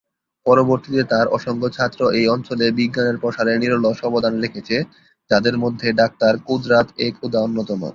পরবর্তীতে 0.45 1.03
তার 1.03 1.27
অসংখ্য 1.27 1.69
ছাত্র 1.69 1.99
এই 2.11 2.25
অঞ্চলে 2.27 2.65
বিজ্ঞানের 2.71 3.17
প্রসারে 3.17 3.53
নিরলস 3.57 3.99
অবদান 4.03 4.33
রেখেছে, 4.39 4.75
যাদের 5.31 5.55
মধ্যে 5.57 5.87
ডাক্তার 5.93 6.33
কুদরাত-এ-খুদা 6.45 7.39
অন্যতম। 7.41 7.81